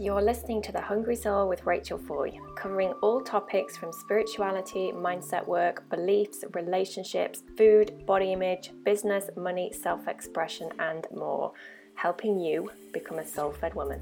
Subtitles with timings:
[0.00, 5.44] You're listening to The Hungry Soul with Rachel Foy, covering all topics from spirituality, mindset
[5.44, 11.52] work, beliefs, relationships, food, body image, business, money, self expression, and more,
[11.96, 14.00] helping you become a soul fed woman.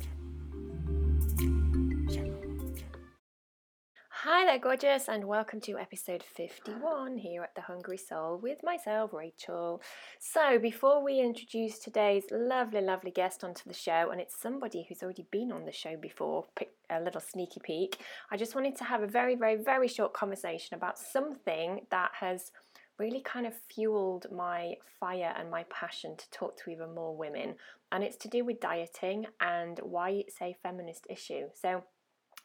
[4.47, 9.83] There, gorgeous, and welcome to episode 51 here at The Hungry Soul with myself, Rachel.
[10.21, 15.03] So, before we introduce today's lovely, lovely guest onto the show, and it's somebody who's
[15.03, 16.45] already been on the show before,
[16.88, 17.98] a little sneaky peek,
[18.30, 22.52] I just wanted to have a very, very, very short conversation about something that has
[23.00, 27.56] really kind of fueled my fire and my passion to talk to even more women,
[27.91, 31.48] and it's to do with dieting and why it's a feminist issue.
[31.60, 31.83] So,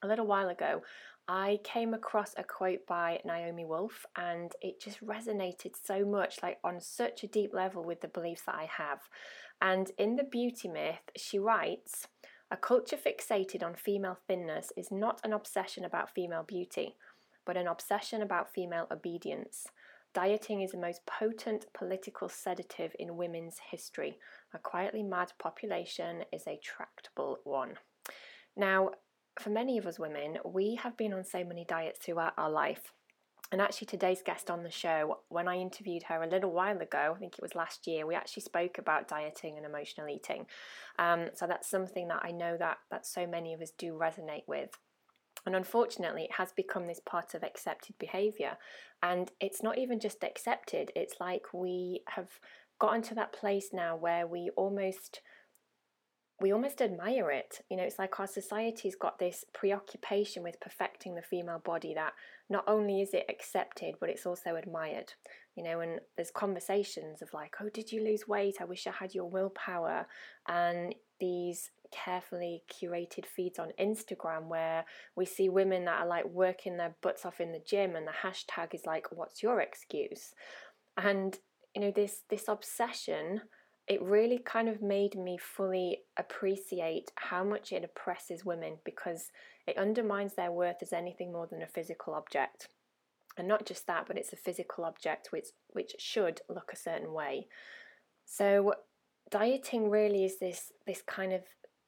[0.04, 0.82] a little while ago,
[1.34, 6.58] I came across a quote by Naomi Wolf and it just resonated so much, like
[6.62, 9.00] on such a deep level with the beliefs that I have.
[9.62, 12.10] And in The Beauty Myth, she writes
[12.52, 16.98] A culture fixated on female thinness is not an obsession about female beauty,
[17.46, 19.68] but an obsession about female obedience.
[20.14, 24.20] Dieting is the most potent political sedative in women's history.
[24.54, 27.76] A quietly mad population is a tractable one.
[28.58, 28.92] Now,
[29.40, 32.94] for many of us women, we have been on so many diets throughout our life.
[33.52, 37.14] And actually, today's guest on the show, when I interviewed her a little while ago,
[37.14, 40.46] I think it was last year, we actually spoke about dieting and emotional eating.
[40.98, 44.48] Um, so that's something that I know that that so many of us do resonate
[44.48, 44.70] with.
[45.46, 48.58] And unfortunately, it has become this part of accepted behavior.
[49.04, 52.30] And it's not even just accepted, it's like we have
[52.80, 55.22] gotten to that place now where we almost
[56.42, 57.62] we almost admire it.
[57.70, 62.14] You know, it's like our society's got this preoccupation with perfecting the female body that
[62.50, 65.14] not only is it accepted, but it's also admired.
[65.56, 68.56] You know, and there's conversations of like, oh, did you lose weight?
[68.60, 70.08] I wish I had your willpower.
[70.48, 74.86] And these carefully curated feeds on Instagram where
[75.16, 78.12] we see women that are like working their butts off in the gym and the
[78.12, 80.34] hashtag is like, what's your excuse?
[80.98, 81.38] And,
[81.76, 83.42] you know, this this obsession
[83.88, 89.32] it really kind of made me fully appreciate how much it oppresses women because
[89.68, 92.70] it undermines their worth as anything more than a physical object.
[93.38, 97.14] And not just that, but it's a physical object which which should look a certain
[97.14, 97.48] way.
[98.26, 98.74] So
[99.30, 101.42] dieting really is this this kind of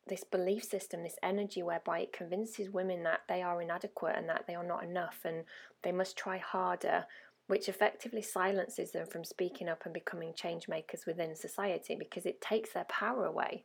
[0.08, 4.46] this belief system, this energy whereby it convinces women that they are inadequate and that
[4.48, 5.46] they are not enough and
[5.84, 7.06] they must try harder
[7.54, 12.42] which effectively silences them from speaking up and becoming change makers within society because it
[12.42, 13.64] takes their power away.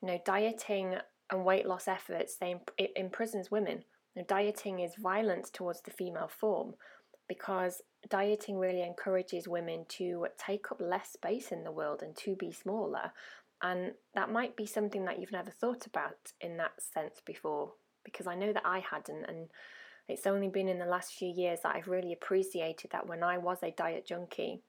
[0.00, 0.94] You know, dieting
[1.32, 3.82] and weight loss efforts they it imprisons women.
[4.14, 6.74] You know, dieting is violence towards the female form
[7.26, 12.36] because dieting really encourages women to take up less space in the world and to
[12.36, 13.10] be smaller.
[13.60, 17.72] And that might be something that you've never thought about in that sense before,
[18.04, 19.24] because I know that I hadn't.
[19.24, 19.48] And
[20.08, 23.38] it's only been in the last few years that I've really appreciated that when I
[23.38, 24.62] was a diet junkie,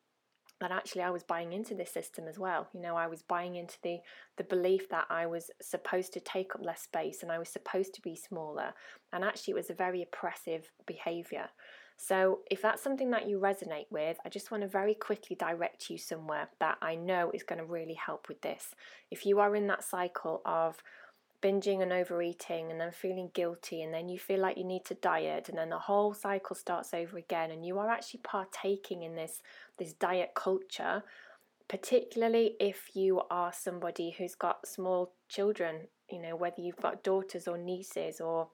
[0.59, 2.67] that actually I was buying into this system as well.
[2.73, 3.99] You know, I was buying into the
[4.37, 7.93] the belief that I was supposed to take up less space and I was supposed
[7.95, 8.73] to be smaller.
[9.13, 11.49] And actually it was a very oppressive behavior.
[11.99, 15.89] So, if that's something that you resonate with, I just want to very quickly direct
[15.89, 18.75] you somewhere that I know is going to really help with this.
[19.09, 20.77] If you are in that cycle of
[21.41, 24.95] binging and overeating and then feeling guilty and then you feel like you need to
[24.95, 29.15] diet and then the whole cycle starts over again and you are actually partaking in
[29.15, 29.41] this
[29.77, 31.03] this diet culture
[31.67, 37.47] particularly if you are somebody who's got small children you know whether you've got daughters
[37.47, 38.47] or nieces or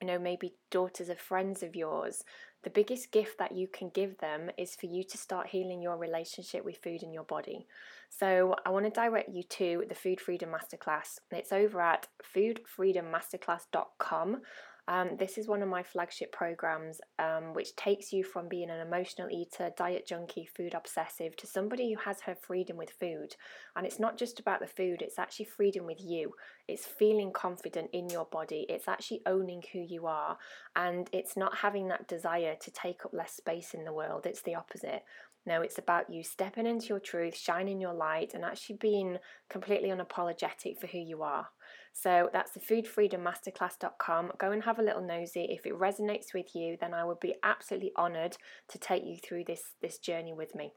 [0.00, 2.22] you know maybe daughters of friends of yours
[2.66, 5.96] the biggest gift that you can give them is for you to start healing your
[5.96, 7.68] relationship with food in your body.
[8.08, 11.20] So, I want to direct you to the Food Freedom Masterclass.
[11.30, 14.42] It's over at foodfreedommasterclass.com.
[14.88, 18.86] Um, this is one of my flagship programs, um, which takes you from being an
[18.86, 23.34] emotional eater, diet junkie, food obsessive to somebody who has her freedom with food.
[23.74, 26.32] And it's not just about the food, it's actually freedom with you.
[26.68, 30.38] It's feeling confident in your body, it's actually owning who you are,
[30.76, 34.24] and it's not having that desire to take up less space in the world.
[34.24, 35.02] It's the opposite.
[35.46, 39.18] No, it's about you stepping into your truth, shining your light, and actually being
[39.48, 41.48] completely unapologetic for who you are.
[41.98, 44.32] So that's the foodfreedommasterclass.com.
[44.38, 45.46] Go and have a little nosy.
[45.48, 48.36] If it resonates with you, then I would be absolutely honored
[48.68, 50.72] to take you through this, this journey with me.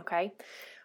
[0.00, 0.32] Okay.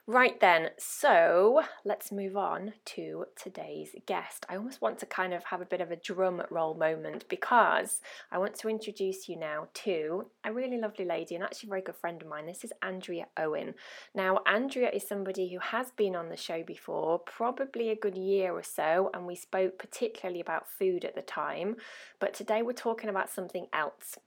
[0.06, 4.46] Right then, so let's move on to today's guest.
[4.50, 8.02] I almost want to kind of have a bit of a drum roll moment because
[8.30, 11.82] I want to introduce you now to a really lovely lady and actually a very
[11.84, 12.48] good friend of mine.
[12.48, 13.76] This is Andrea Owen.
[14.14, 18.52] Now, Andrea is somebody who has been on the show before, probably a good year
[18.52, 21.78] or so, and we spoke particularly about food at the time.
[22.20, 24.18] But today we're talking about something else.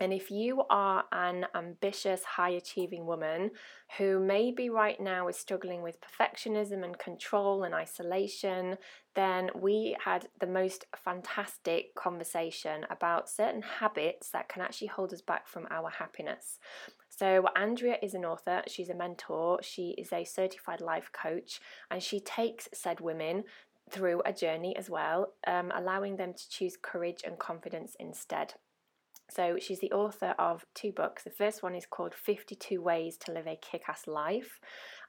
[0.00, 3.50] And if you are an ambitious, high achieving woman
[3.98, 8.78] who maybe right now is struggling with perfectionism and control and isolation,
[9.14, 15.20] then we had the most fantastic conversation about certain habits that can actually hold us
[15.20, 16.58] back from our happiness.
[17.08, 21.60] So, Andrea is an author, she's a mentor, she is a certified life coach,
[21.90, 23.44] and she takes said women
[23.90, 28.54] through a journey as well, um, allowing them to choose courage and confidence instead.
[29.30, 31.22] So she's the author of two books.
[31.22, 34.60] The first one is called 52 Ways to Live a Kick Ass Life.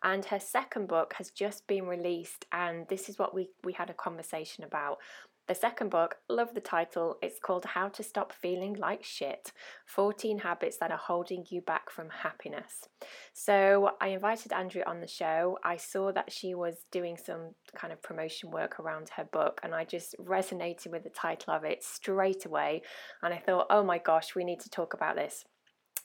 [0.04, 3.89] And her second book has just been released, and this is what we, we had
[3.89, 4.98] a conversation about.
[5.45, 9.51] The second book, love the title, it's called How to Stop Feeling Like Shit
[9.88, 12.88] 14 Habits That Are Holding You Back from Happiness.
[13.34, 15.57] So I invited Andrea on the show.
[15.62, 19.75] I saw that she was doing some kind of promotion work around her book, and
[19.75, 22.81] I just resonated with the title of it straight away.
[23.22, 25.44] And I thought, oh my gosh, we need to talk about this.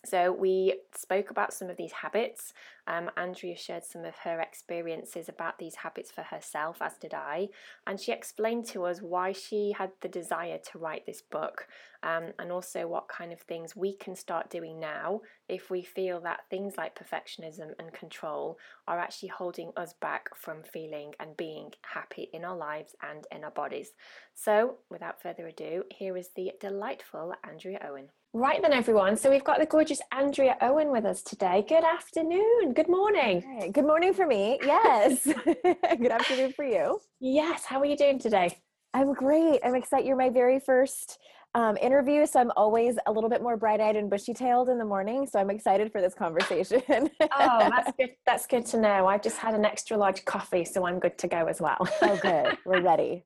[0.04, 2.52] So, we spoke about some of these habits.
[2.88, 7.48] Um, Andrea shared some of her experiences about these habits for herself, as did I.
[7.86, 11.68] And she explained to us why she had the desire to write this book
[12.02, 16.20] um, and also what kind of things we can start doing now if we feel
[16.22, 21.70] that things like perfectionism and control are actually holding us back from feeling and being
[21.82, 23.90] happy in our lives and in our bodies.
[24.34, 28.08] So, without further ado, here is the delightful Andrea Owen.
[28.34, 29.16] Right then, everyone.
[29.16, 31.64] So we've got the gorgeous Andrea Owen with us today.
[31.66, 32.74] Good afternoon.
[32.78, 33.42] Good morning.
[33.42, 34.56] Hey, good morning for me.
[34.62, 35.24] Yes.
[35.64, 37.00] good afternoon for you.
[37.18, 37.64] Yes.
[37.64, 38.56] How are you doing today?
[38.94, 39.58] I'm great.
[39.64, 40.06] I'm excited.
[40.06, 41.18] You're my very first
[41.56, 45.26] um, interview, so I'm always a little bit more bright-eyed and bushy-tailed in the morning.
[45.26, 46.80] So I'm excited for this conversation.
[46.88, 47.08] oh,
[47.68, 48.10] that's good.
[48.24, 49.08] That's good to know.
[49.08, 51.78] I've just had an extra large coffee, so I'm good to go as well.
[52.02, 52.58] oh, good.
[52.64, 53.24] We're ready.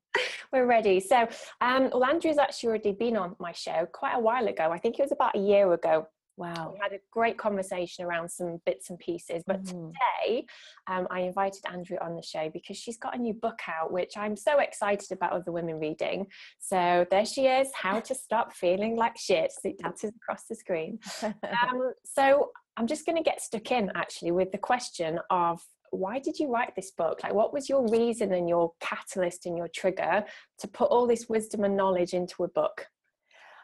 [0.51, 0.99] We're ready.
[0.99, 1.29] So,
[1.61, 4.71] um, well, Andrea's actually already been on my show quite a while ago.
[4.73, 6.09] I think it was about a year ago.
[6.37, 6.73] Wow.
[6.73, 9.43] We had a great conversation around some bits and pieces.
[9.47, 9.69] But mm.
[9.69, 10.47] today,
[10.87, 14.17] um, I invited Andrea on the show because she's got a new book out, which
[14.17, 16.27] I'm so excited about other women reading.
[16.59, 19.53] So there she is How to Stop Feeling Like Shit.
[19.63, 20.99] It dances across the screen.
[21.23, 26.19] um, so I'm just going to get stuck in actually with the question of why
[26.19, 27.21] did you write this book?
[27.23, 30.25] Like, what was your reason and your catalyst and your trigger
[30.61, 32.87] to put all this wisdom and knowledge into a book?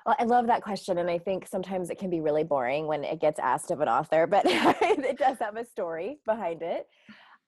[0.08, 0.96] Well, I love that question.
[0.96, 3.90] And I think sometimes it can be really boring when it gets asked of an
[3.90, 6.86] author, but it does have a story behind it.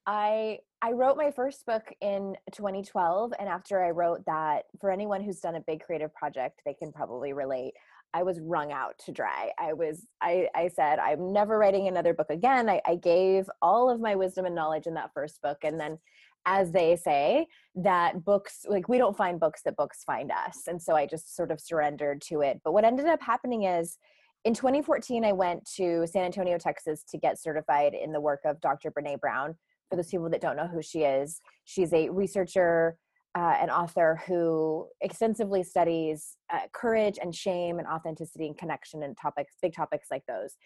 [0.07, 5.23] I I wrote my first book in 2012 and after I wrote that for anyone
[5.23, 7.75] who's done a big creative project they can probably relate
[8.13, 9.53] I was wrung out to dry.
[9.57, 12.69] I was, I, I said, I'm never writing another book again.
[12.69, 15.59] I, I gave all of my wisdom and knowledge in that first book.
[15.63, 15.99] And then,
[16.47, 20.63] as they say, that books, like we don't find books, that books find us.
[20.67, 22.61] And so I just sort of surrendered to it.
[22.65, 23.99] But what ended up happening is
[24.45, 28.61] in 2014, I went to San Antonio, Texas to get certified in the work of
[28.61, 28.91] Dr.
[28.91, 29.55] Brene Brown.
[29.91, 32.97] For those people that don't know who she is, she's a researcher
[33.37, 39.17] uh, an author who extensively studies uh, courage and shame and authenticity and connection and
[39.17, 40.57] topics, big topics like those.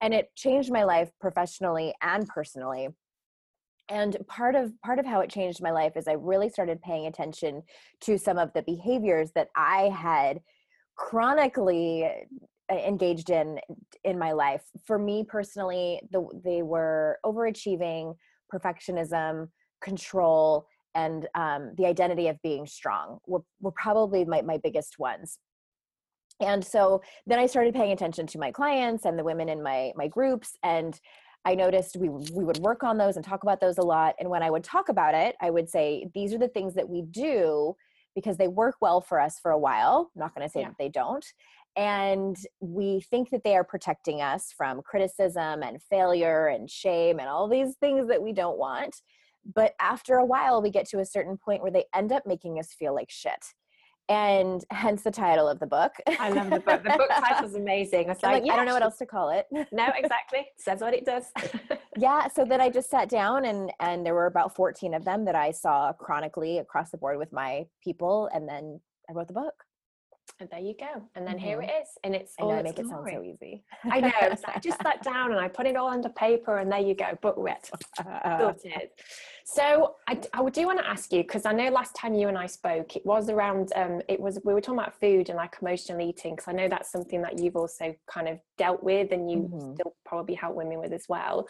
[0.00, 2.88] And it changed my life professionally and personally.
[3.88, 7.06] And part of part of how it changed my life is I really started paying
[7.06, 7.62] attention
[8.02, 10.40] to some of the behaviors that I had
[10.96, 12.04] chronically
[12.72, 13.58] uh, engaged in
[14.04, 14.62] in my life.
[14.86, 18.14] For me personally, the, they were overachieving,
[18.52, 19.48] perfectionism,
[19.82, 25.38] control, and um, the identity of being strong were, were probably my, my biggest ones
[26.40, 29.92] and so then i started paying attention to my clients and the women in my
[29.96, 31.00] my groups and
[31.44, 34.28] i noticed we we would work on those and talk about those a lot and
[34.28, 37.02] when i would talk about it i would say these are the things that we
[37.02, 37.74] do
[38.14, 40.68] because they work well for us for a while I'm not going to say yeah.
[40.68, 41.24] that they don't
[41.76, 47.28] and we think that they are protecting us from criticism and failure and shame and
[47.28, 49.00] all these things that we don't want
[49.54, 52.58] but after a while we get to a certain point where they end up making
[52.58, 53.44] us feel like shit
[54.08, 55.92] and hence the title of the book.
[56.18, 56.82] I love the book.
[56.82, 58.10] The book title is amazing.
[58.10, 59.46] It's like, like yeah, I don't know what else to call it.
[59.72, 60.46] no, exactly.
[60.58, 61.24] Says what it does.
[61.96, 62.28] yeah.
[62.28, 65.34] So then I just sat down and and there were about 14 of them that
[65.34, 68.28] I saw chronically across the board with my people.
[68.34, 69.54] And then I wrote the book.
[70.40, 71.02] And there you go.
[71.14, 71.44] And then mm-hmm.
[71.44, 71.88] here it is.
[72.02, 73.62] And it's I know, all I make it sound so easy.
[73.84, 74.10] I know.
[74.34, 76.94] So I just sat down and I put it all under paper and there you
[76.94, 77.70] go, book writ.
[78.02, 78.90] Sorted.
[79.44, 82.36] So I, I do want to ask you, because I know last time you and
[82.36, 85.56] I spoke, it was around, um, it was, we were talking about food and like
[85.60, 89.30] emotional eating, because I know that's something that you've also kind of dealt with and
[89.30, 89.74] you mm-hmm.
[89.74, 91.46] still probably help women with as well.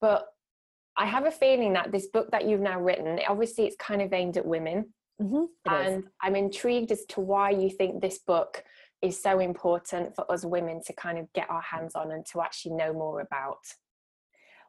[0.00, 0.26] But
[0.96, 4.12] I have a feeling that this book that you've now written, obviously it's kind of
[4.12, 4.86] aimed at women
[5.22, 5.44] Mm-hmm.
[5.72, 8.64] And I'm intrigued as to why you think this book
[9.00, 12.40] is so important for us women to kind of get our hands on and to
[12.40, 13.58] actually know more about.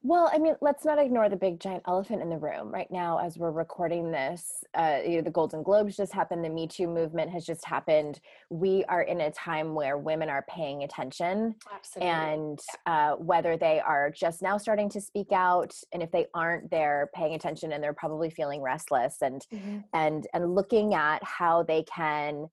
[0.06, 3.20] Well, I mean, let's not ignore the big giant elephant in the room right now
[3.20, 4.62] as we're recording this.
[4.74, 8.20] Uh, you know, the Golden Globes just happened, the Me Too movement has just happened.
[8.50, 12.10] We are in a time where women are paying attention, Absolutely.
[12.10, 16.70] and uh, whether they are just now starting to speak out, and if they aren't,
[16.70, 19.80] they're paying attention and they're probably feeling restless and mm-hmm.
[19.94, 22.50] and and looking at how they can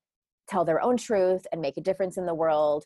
[0.49, 2.85] tell their own truth and make a difference in the world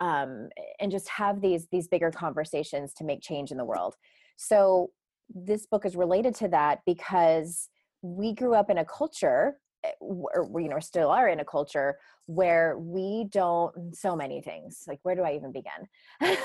[0.00, 0.48] um,
[0.80, 3.94] and just have these these bigger conversations to make change in the world
[4.36, 4.90] so
[5.34, 7.68] this book is related to that because
[8.02, 11.98] we grew up in a culture eh, or you know still are in a culture
[12.26, 16.20] where we don't so many things like where do i even begin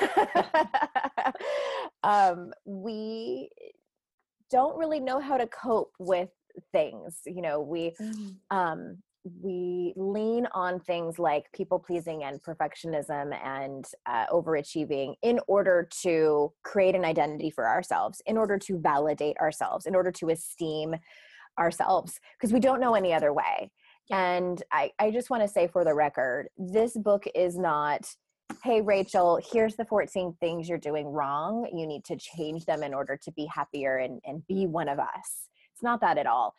[2.04, 3.50] um, we
[4.50, 6.30] don't really know how to cope with
[6.72, 8.36] things you know we mm.
[8.52, 15.88] um, we lean on things like people pleasing and perfectionism and uh, overachieving in order
[16.02, 20.96] to create an identity for ourselves, in order to validate ourselves, in order to esteem
[21.58, 23.72] ourselves, because we don't know any other way.
[24.12, 28.06] And I, I just want to say for the record, this book is not,
[28.62, 31.70] hey, Rachel, here's the 14 things you're doing wrong.
[31.74, 35.00] You need to change them in order to be happier and, and be one of
[35.00, 35.48] us.
[35.74, 36.54] It's not that at all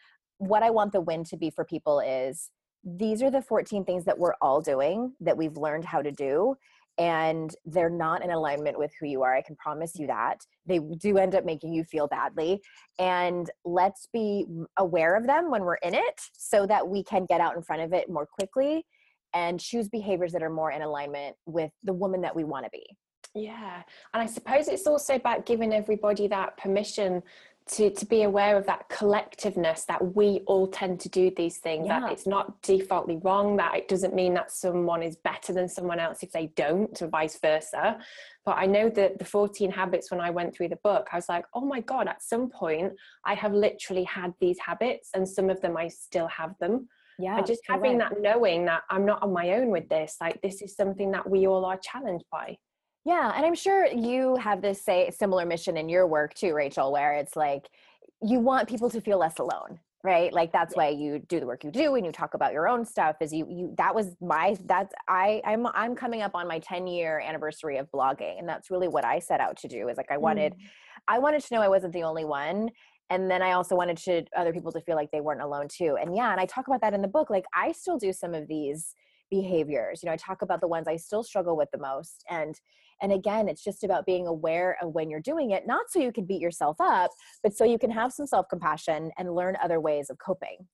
[0.49, 2.51] what I want the win to be for people is
[2.85, 6.57] these are the 14 things that we're all doing that we've learned how to do
[6.99, 9.35] and they're not in alignment with who you are.
[9.35, 10.39] I can promise you that.
[10.67, 12.61] They do end up making you feel badly.
[12.99, 14.47] And let's be
[14.77, 17.83] aware of them when we're in it so that we can get out in front
[17.83, 18.87] of it more quickly
[19.33, 22.71] and choose behaviors that are more in alignment with the woman that we want to
[22.71, 22.87] be.
[23.35, 23.83] Yeah.
[24.13, 27.21] And I suppose it's also about giving everybody that permission
[27.67, 31.87] to to be aware of that collectiveness that we all tend to do these things
[31.87, 32.01] yeah.
[32.01, 35.99] that it's not defaultly wrong that it doesn't mean that someone is better than someone
[35.99, 37.99] else if they don't or vice versa
[38.45, 41.29] but i know that the 14 habits when i went through the book i was
[41.29, 42.93] like oh my god at some point
[43.25, 46.87] i have literally had these habits and some of them i still have them
[47.19, 48.11] yeah and just having right.
[48.11, 51.29] that knowing that i'm not on my own with this like this is something that
[51.29, 52.57] we all are challenged by
[53.05, 56.93] yeah, and I'm sure you have this say similar mission in your work too, Rachel,
[56.93, 57.69] where it's like
[58.23, 60.33] you want people to feel less alone, right?
[60.33, 62.85] Like that's why you do the work you do and you talk about your own
[62.85, 66.59] stuff is you you that was my that's I I'm I'm coming up on my
[66.59, 69.97] 10 year anniversary of blogging and that's really what I set out to do is
[69.97, 70.59] like I wanted mm.
[71.07, 72.71] I wanted to know I wasn't the only one
[73.11, 75.97] and then i also wanted to other people to feel like they weren't alone too
[76.01, 78.35] and yeah and i talk about that in the book like i still do some
[78.35, 78.95] of these
[79.31, 82.61] behaviors you know i talk about the ones i still struggle with the most and
[83.03, 86.13] and again, it's just about being aware of when you're doing it, not so you
[86.13, 87.11] can beat yourself up,
[87.43, 90.67] but so you can have some self compassion and learn other ways of coping.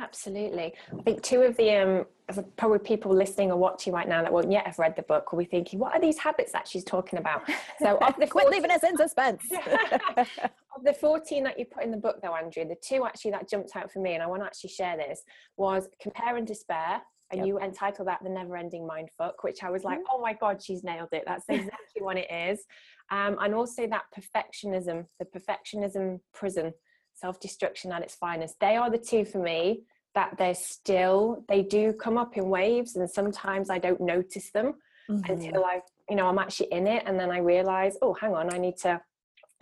[0.00, 0.72] Absolutely.
[0.98, 4.50] I think two of the um, probably people listening or watching right now that won't
[4.50, 7.18] yet have read the book will be thinking, what are these habits that she's talking
[7.18, 7.42] about?
[7.78, 9.44] So, of the 14, quit leaving us in suspense.
[10.16, 13.48] of the 14 that you put in the book, though, Andrea, the two actually that
[13.48, 15.22] jumped out for me, and I want to actually share this,
[15.56, 17.46] was compare and despair and yep.
[17.46, 20.14] you entitle that the never ending mind fuck which i was like mm-hmm.
[20.14, 22.64] oh my god she's nailed it that's exactly what it is
[23.10, 26.72] um, and also that perfectionism the perfectionism prison
[27.14, 29.82] self-destruction at its finest they are the two for me
[30.14, 34.74] that they're still they do come up in waves and sometimes i don't notice them
[35.10, 35.32] mm-hmm.
[35.32, 38.52] until i you know i'm actually in it and then i realize oh hang on
[38.52, 39.00] i need to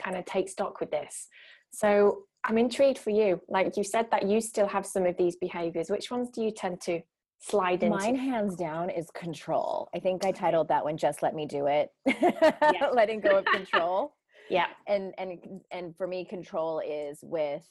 [0.02, 1.28] kind of take stock with this
[1.72, 5.36] so i'm intrigued for you like you said that you still have some of these
[5.36, 7.00] behaviors which ones do you tend to
[7.40, 7.96] slide into?
[7.96, 9.88] Mine, hands down, is control.
[9.94, 12.88] I think I titled that one "Just Let Me Do It," yeah.
[12.92, 14.14] letting go of control.
[14.50, 15.38] yeah, and and
[15.70, 17.66] and for me, control is with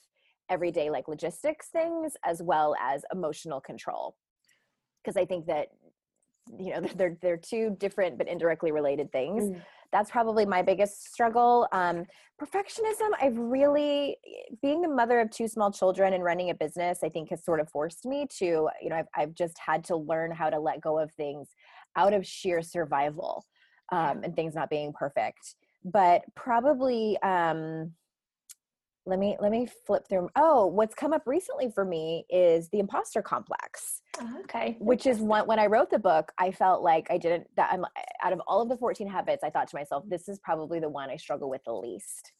[0.49, 4.15] everyday like logistics things as well as emotional control,
[5.03, 5.67] because I think that
[6.57, 9.43] you know they're they're two different but indirectly related things.
[9.43, 9.61] Mm
[9.91, 12.05] that's probably my biggest struggle um,
[12.41, 14.17] perfectionism i've really
[14.61, 17.59] being the mother of two small children and running a business i think has sort
[17.59, 20.81] of forced me to you know i've, I've just had to learn how to let
[20.81, 21.49] go of things
[21.95, 23.45] out of sheer survival
[23.91, 25.55] um, and things not being perfect.
[25.83, 27.93] But probably um,
[29.05, 32.79] let me let me flip through oh what's come up recently for me is the
[32.79, 37.07] imposter complex oh, okay which is one when i wrote the book i felt like
[37.09, 37.85] i didn't that i'm
[38.23, 40.89] out of all of the 14 habits i thought to myself this is probably the
[40.89, 42.31] one i struggle with the least.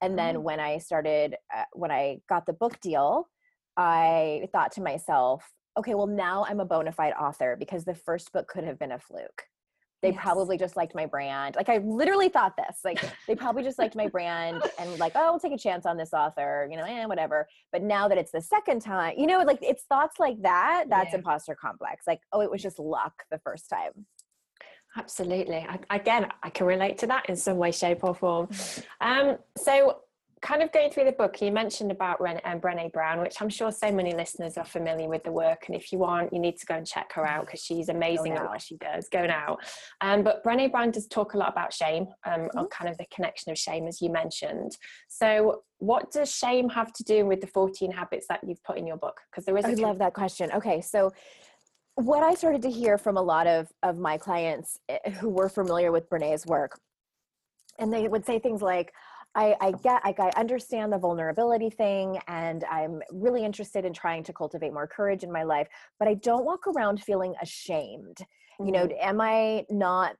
[0.00, 0.44] And then mm-hmm.
[0.44, 3.28] when i started uh, when i got the book deal
[3.76, 8.32] i thought to myself okay well now i'm a bona fide author because the first
[8.32, 9.44] book could have been a fluke
[10.02, 10.18] they yes.
[10.20, 11.54] probably just liked my brand.
[11.54, 12.78] Like I literally thought this.
[12.84, 15.96] Like they probably just liked my brand and like, oh, we'll take a chance on
[15.96, 17.46] this author, you know, and eh, whatever.
[17.70, 20.86] But now that it's the second time, you know, like it's thoughts like that.
[20.88, 21.18] That's yeah.
[21.18, 22.06] imposter complex.
[22.06, 24.06] Like, oh, it was just luck the first time.
[24.96, 25.66] Absolutely.
[25.68, 28.48] I, again, I can relate to that in some way, shape, or form.
[28.48, 29.28] Mm-hmm.
[29.28, 30.00] Um, so
[30.42, 33.48] kind of going through the book, you mentioned about Ren- um, Brene Brown, which I'm
[33.48, 35.64] sure so many listeners are familiar with the work.
[35.68, 38.32] And if you aren't, you need to go and check her out because she's amazing
[38.32, 39.08] at what she does.
[39.08, 39.56] Go now.
[40.00, 42.58] Um, but Brene Brown does talk a lot about shame, um, mm-hmm.
[42.58, 44.76] or kind of the connection of shame, as you mentioned.
[45.08, 48.86] So, what does shame have to do with the 14 habits that you've put in
[48.86, 49.20] your book?
[49.30, 49.64] Because there is.
[49.64, 50.50] I love that question.
[50.52, 51.12] Okay, so
[51.94, 55.48] what I started to hear from a lot of of my clients eh, who were
[55.48, 56.80] familiar with Brene's work,
[57.78, 58.92] and they would say things like
[59.34, 64.24] I, I get like I understand the vulnerability thing and I'm really interested in trying
[64.24, 68.18] to cultivate more courage in my life, but I don't walk around feeling ashamed.
[68.18, 68.66] Mm-hmm.
[68.66, 69.08] You know, mm-hmm.
[69.08, 70.16] am I not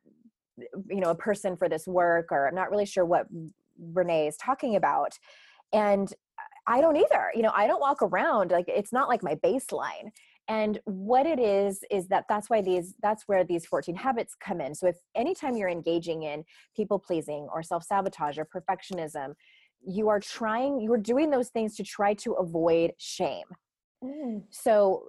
[0.89, 3.27] you know a person for this work or I'm not really sure what
[3.79, 5.19] Renee is talking about.
[5.73, 6.13] And
[6.67, 7.31] I don't either.
[7.35, 10.11] You know, I don't walk around like it's not like my baseline
[10.49, 14.61] and what it is is that that's why these that's where these 14 habits come
[14.61, 16.45] in so if anytime you're engaging in
[16.77, 19.35] people pleasing or self-sabotage or perfectionism
[19.87, 23.47] you are trying you're doing those things to try to avoid shame
[24.05, 24.43] mm.
[24.51, 25.05] so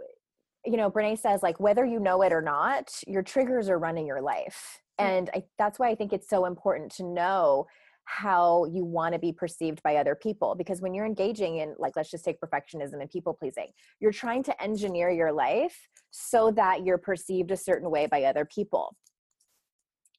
[0.65, 4.05] you know brene says like whether you know it or not your triggers are running
[4.05, 5.05] your life mm.
[5.05, 7.65] and I, that's why i think it's so important to know
[8.05, 11.93] how you want to be perceived by other people because when you're engaging in like
[11.95, 13.67] let's just take perfectionism and people pleasing
[13.99, 15.77] you're trying to engineer your life
[16.13, 18.95] so that you're perceived a certain way by other people.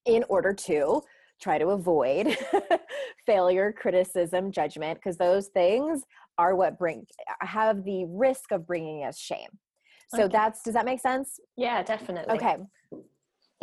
[0.04, 1.00] In order to
[1.40, 2.36] try to avoid
[3.26, 6.02] failure criticism judgment because those things
[6.36, 7.06] are what bring
[7.40, 9.48] have the risk of bringing us shame.
[10.08, 10.32] So okay.
[10.32, 11.40] that's does that make sense?
[11.56, 12.34] Yeah definitely.
[12.34, 12.56] okay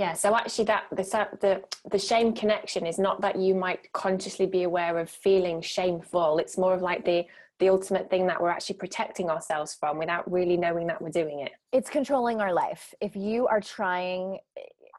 [0.01, 1.03] yeah so actually that the,
[1.45, 1.53] the
[1.91, 6.39] the shame connection is not that you might consciously be aware of feeling shameful.
[6.39, 7.25] It's more of like the
[7.59, 11.41] the ultimate thing that we're actually protecting ourselves from without really knowing that we're doing
[11.41, 11.51] it.
[11.71, 12.83] It's controlling our life.
[12.99, 14.39] If you are trying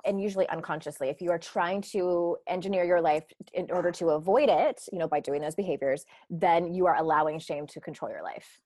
[0.04, 4.48] and usually unconsciously if you are trying to engineer your life in order to avoid
[4.48, 8.24] it you know by doing those behaviors then you are allowing shame to control your
[8.32, 8.58] life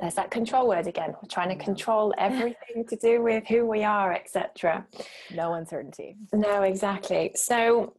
[0.00, 3.84] there's that control word again we're trying to control everything to do with who we
[3.84, 4.86] are etc
[5.34, 7.94] no uncertainty no exactly so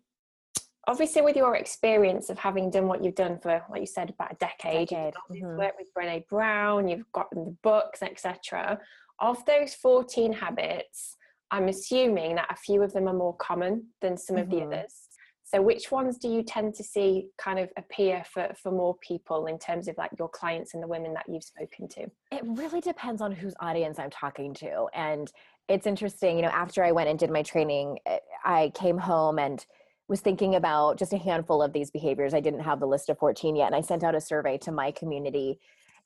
[0.87, 4.31] obviously with your experience of having done what you've done for like you said about
[4.31, 5.13] a decade, decade.
[5.29, 5.57] you've mm-hmm.
[5.57, 8.79] worked with Brene Brown you've gotten the books etc
[9.19, 11.17] of those 14 habits
[11.53, 14.43] I'm assuming that a few of them are more common than some mm-hmm.
[14.43, 14.73] of the mm-hmm.
[14.73, 15.10] others
[15.53, 19.47] so which ones do you tend to see kind of appear for, for more people
[19.47, 22.03] in terms of like your clients and the women that you've spoken to?
[22.31, 24.85] It really depends on whose audience I'm talking to.
[24.93, 25.29] And
[25.67, 29.39] it's interesting, you know, after I went and did my training, eh, I came home
[29.39, 29.65] and
[30.07, 32.33] was thinking about just a handful of these behaviors.
[32.33, 33.67] I didn't have the list of 14 yet.
[33.67, 35.59] And I sent out a survey to my community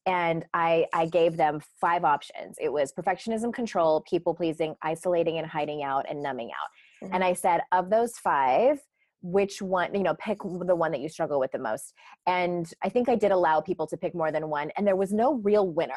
[0.07, 2.57] and I, I gave them five options.
[2.59, 7.05] It was perfectionism, control, people pleasing, isolating and hiding out, and numbing out.
[7.05, 7.15] Mm-hmm.
[7.15, 8.79] And I said, of those five,
[9.25, 11.93] which one you know pick the one that you struggle with the most
[12.27, 15.11] and i think i did allow people to pick more than one and there was
[15.11, 15.93] no real winner.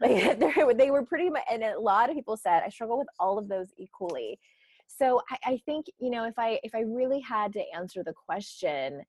[0.00, 3.38] Like they were pretty much and a lot of people said i struggle with all
[3.38, 4.40] of those equally.
[4.88, 8.12] So I, I think you know if i if i really had to answer the
[8.12, 9.02] question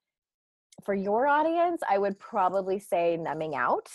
[0.84, 3.90] for your audience i would probably say numbing out.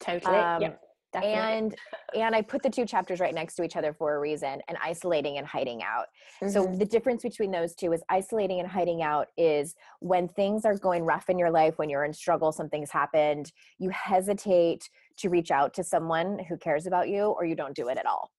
[0.00, 0.74] Totally um, yeah
[1.14, 1.38] Definitely.
[1.38, 1.76] And
[2.14, 4.76] and I put the two chapters right next to each other for a reason and
[4.82, 6.06] isolating and hiding out.
[6.42, 6.52] Mm-hmm.
[6.52, 10.76] So the difference between those two is isolating and hiding out is when things are
[10.76, 15.50] going rough in your life, when you're in struggle, something's happened, you hesitate to reach
[15.50, 18.30] out to someone who cares about you or you don't do it at all.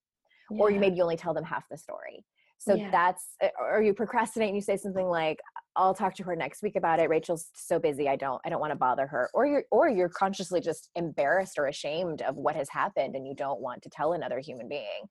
[0.52, 0.62] Yeah.
[0.62, 2.26] Or you maybe only tell them half the story.
[2.58, 2.92] So yeah.
[2.92, 5.40] that's eh, or you procrastinate and you say something like
[5.76, 7.10] I'll talk to her next week about it.
[7.10, 8.08] Rachel's so busy.
[8.08, 9.30] I don't I don't want to bother her.
[9.34, 13.36] Or you're or you're consciously just embarrassed or ashamed of what has happened and you
[13.36, 15.10] don't want to tell another human being.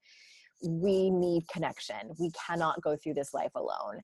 [0.66, 2.14] We need connection.
[2.18, 4.00] We cannot go through this life alone.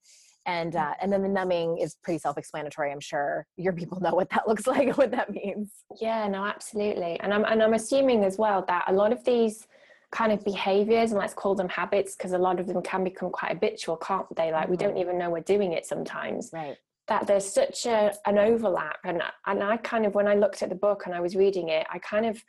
[0.46, 2.90] And uh, and then the numbing is pretty self-explanatory.
[2.90, 5.70] I'm sure your people know what that looks like, what that means.
[6.00, 7.18] Yeah, no, absolutely.
[7.20, 9.66] And I'm and I'm assuming as well that a lot of these
[10.12, 13.30] kind of behaviors and let's call them habits because a lot of them can become
[13.30, 14.98] quite habitual can't they like we don't mm-hmm.
[14.98, 16.76] even know we're doing it sometimes right
[17.08, 20.68] that there's such a an overlap and and I kind of when I looked at
[20.68, 22.42] the book and I was reading it I kind of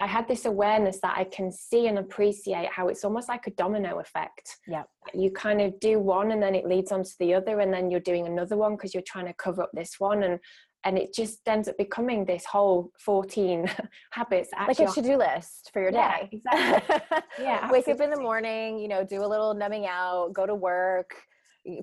[0.00, 3.52] I had this awareness that I can see and appreciate how it's almost like a
[3.52, 4.58] domino effect.
[4.66, 4.82] Yeah.
[5.14, 7.90] You kind of do one and then it leads on to the other and then
[7.90, 10.40] you're doing another one because you're trying to cover up this one and
[10.84, 13.70] and it just ends up becoming this whole 14
[14.10, 16.28] habits like a to-do list for your yeah, day.
[16.32, 17.20] exactly.
[17.44, 20.54] Yeah wake up in the morning you know do a little numbing out go to
[20.54, 21.14] work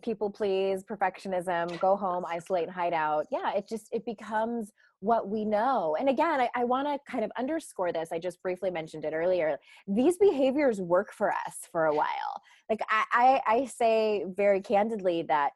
[0.03, 3.25] people please perfectionism go home isolate and hide out.
[3.31, 5.97] Yeah it just it becomes what we know.
[5.99, 9.13] And again i, I want to kind of underscore this i just briefly mentioned it
[9.13, 9.57] earlier.
[9.87, 12.41] These behaviors work for us for a while.
[12.69, 13.03] Like i
[13.47, 15.51] i, I say very candidly that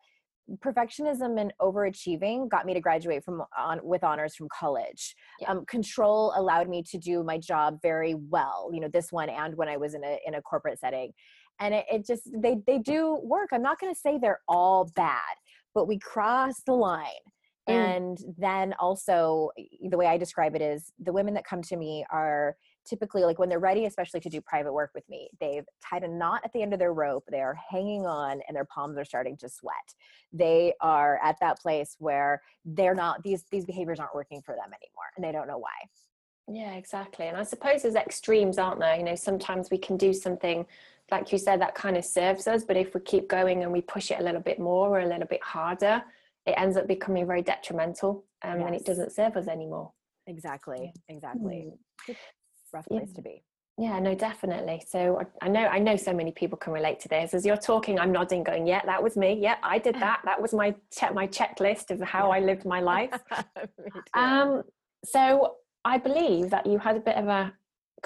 [0.64, 5.50] perfectionism and overachieving got me to graduate from on with honors from college yeah.
[5.50, 9.56] um, control allowed me to do my job very well you know this one and
[9.58, 11.12] when i was in a in a corporate setting
[11.60, 14.92] and it, it just they they do work i'm not going to say they're all
[14.96, 15.20] bad
[15.74, 17.08] but we cross the line
[17.68, 17.74] mm.
[17.74, 19.50] and then also
[19.90, 22.56] the way i describe it is the women that come to me are
[22.86, 26.08] typically like when they're ready especially to do private work with me they've tied a
[26.08, 29.06] knot at the end of their rope they are hanging on and their palms are
[29.06, 29.74] starting to sweat.
[30.32, 34.66] They are at that place where they're not these these behaviors aren't working for them
[34.68, 35.70] anymore and they don't know why.
[36.48, 38.96] Yeah exactly and i suppose there's extremes aren't there?
[38.96, 40.66] You know sometimes we can do something
[41.12, 43.82] like you said that kind of serves us but if we keep going and we
[43.82, 46.04] push it a little bit more or a little bit harder
[46.46, 48.68] it ends up becoming very detrimental um, yes.
[48.68, 49.92] and it doesn't serve us anymore.
[50.28, 51.72] Exactly exactly.
[52.08, 52.16] Mm
[52.76, 53.16] rough place yeah.
[53.16, 53.44] to be.
[53.78, 54.84] Yeah no definitely.
[54.88, 57.34] So I, I, know i know so many people can relate to this.
[57.34, 59.38] As you're talking i'm nodding going yeah that was me.
[59.42, 60.22] Yeah i did that.
[60.26, 63.18] That was my check my checklist of how i lived my life.
[64.14, 64.64] Um
[65.04, 67.54] so i believe that you had a bit of a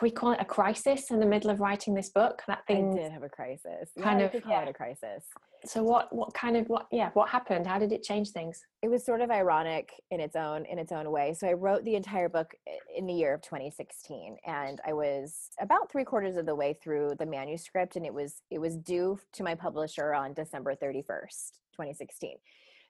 [0.02, 3.02] we call it a crisis in the middle of writing this book that thing i
[3.02, 3.92] did have a crisis.
[4.02, 4.62] Kind yeah, of call yeah.
[4.64, 5.26] it a crisis.
[5.66, 7.68] So what what kind of what yeah what happened?
[7.68, 8.62] How did it change things?
[8.82, 11.34] It was sort of ironic in its own in its own way.
[11.34, 12.54] So i wrote the entire book
[12.96, 17.12] in the year of 2016 and i was about three quarters of the way through
[17.18, 22.36] the manuscript and it was it was due to my publisher on december 31st 2016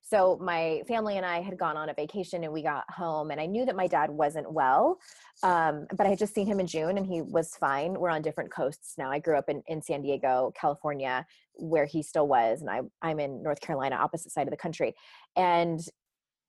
[0.02, 3.40] so my family and I had gone on a vacation and we got home and
[3.40, 4.98] I knew that my dad wasn't well.
[5.44, 7.94] Um, but I had just seen him in June and he was fine.
[7.94, 9.12] We're on different coasts now.
[9.12, 12.62] I grew up in, in San Diego, California, where he still was.
[12.62, 14.96] And I, I'm in North Carolina, opposite side of the country.
[15.36, 15.80] And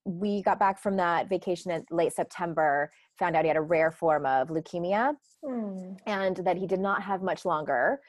[0.07, 3.91] we got back from that vacation in late September, found out he had a rare
[3.91, 5.97] form of leukemia mm.
[6.07, 8.01] and that he did not have much longer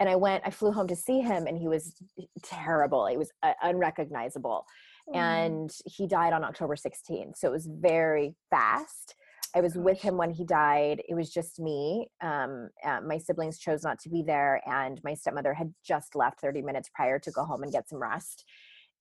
[0.00, 1.94] and I went, I flew home to see him, and he was
[2.42, 3.06] terrible.
[3.06, 4.64] He was uh, unrecognizable.
[5.08, 5.16] Mm.
[5.16, 7.36] And he died on October 16th.
[7.36, 9.16] So it was very fast.
[9.54, 11.02] I was with him when he died.
[11.08, 12.08] It was just me.
[12.20, 16.40] Um, uh, my siblings chose not to be there, and my stepmother had just left
[16.40, 18.44] 30 minutes prior to go home and get some rest.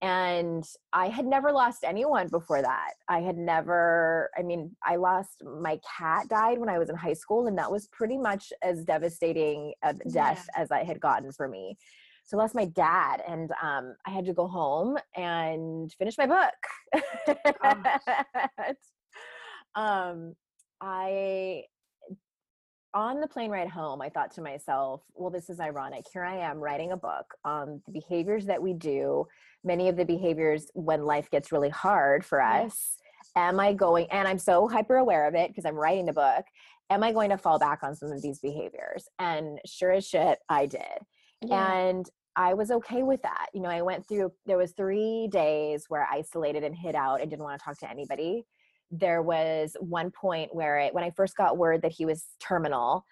[0.01, 2.93] And I had never lost anyone before that.
[3.09, 7.13] I had never, I mean, I lost my cat died when I was in high
[7.13, 10.61] school, and that was pretty much as devastating a death yeah.
[10.61, 11.77] as I had gotten for me
[12.29, 16.27] so I lost my dad and um, I had to go home and finish my
[16.27, 17.03] book.
[19.75, 20.35] um,
[20.79, 21.63] I
[22.93, 26.05] on the plane ride home, I thought to myself, well, this is ironic.
[26.13, 29.25] Here I am writing a book on the behaviors that we do,
[29.63, 32.97] many of the behaviors when life gets really hard for us.
[33.35, 36.45] Am I going, and I'm so hyper aware of it because I'm writing the book,
[36.91, 39.07] am I going to fall back on some of these behaviors?
[39.17, 40.81] And sure as shit, I did.
[41.41, 41.73] Yeah.
[41.73, 43.47] And I was okay with that.
[43.53, 47.19] You know, I went through there was 3 days where I isolated and hid out
[47.19, 48.45] and didn't want to talk to anybody.
[48.89, 53.03] There was one point where it, when I first got word that he was terminal,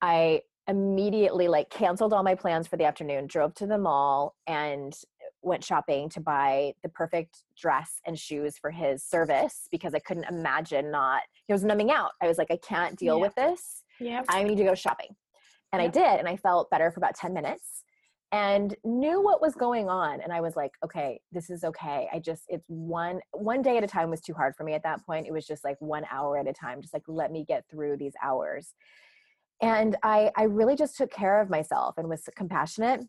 [0.00, 4.94] I immediately like canceled all my plans for the afternoon, drove to the mall and
[5.42, 10.24] went shopping to buy the perfect dress and shoes for his service because I couldn't
[10.30, 12.12] imagine not he was numbing out.
[12.22, 13.22] I was like I can't deal yeah.
[13.22, 13.82] with this.
[14.00, 14.22] Yeah.
[14.30, 15.14] I need to go shopping.
[15.74, 15.90] And yep.
[15.90, 17.84] I did and I felt better for about 10 minutes
[18.34, 22.08] and knew what was going on and i was like okay this is okay.
[22.12, 24.82] I just it's one one day at a time was too hard for me at
[24.82, 27.44] that point it was just like one hour at a time just like let me
[27.46, 28.74] get through these hours.
[29.62, 33.02] And i i really just took care of myself and was compassionate.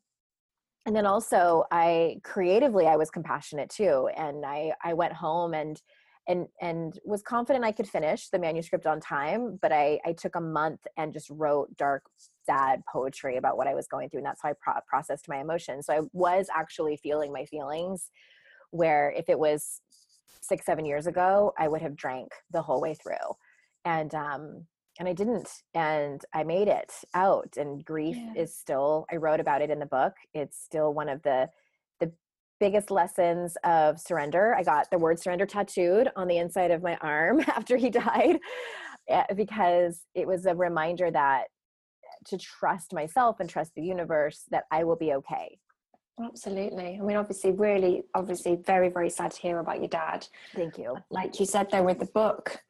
[0.85, 5.81] And then also i creatively i was compassionate too and i i went home and
[6.27, 10.35] and and was confident I could finish the manuscript on time, but I I took
[10.35, 12.03] a month and just wrote dark
[12.45, 15.39] sad poetry about what I was going through and that's how I pro- processed my
[15.39, 15.87] emotions.
[15.87, 18.11] So I was actually feeling my feelings
[18.71, 19.81] where if it was
[20.41, 23.35] 6 7 years ago, I would have drank the whole way through.
[23.83, 24.65] And um
[24.97, 28.41] and I didn't and I made it out and grief yeah.
[28.41, 30.13] is still I wrote about it in the book.
[30.33, 31.49] It's still one of the the
[32.59, 34.55] biggest lessons of surrender.
[34.55, 38.39] I got the word surrender tattooed on the inside of my arm after he died
[39.09, 41.45] eh, because it was a reminder that
[42.27, 45.59] to trust myself and trust the universe that I will be okay.
[46.23, 46.97] Absolutely.
[46.99, 50.25] I mean, obviously, really, obviously, very, very sad to hear about your dad.
[50.55, 50.97] Thank you.
[51.09, 52.61] Like you said there with the book,